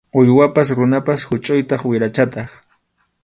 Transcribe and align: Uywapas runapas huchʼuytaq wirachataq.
Uywapas 0.19 0.69
runapas 0.77 1.21
huchʼuytaq 1.29 1.81
wirachataq. 1.89 2.49